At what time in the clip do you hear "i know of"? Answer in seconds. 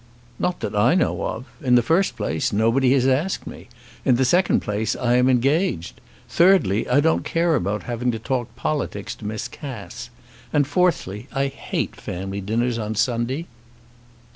0.75-1.45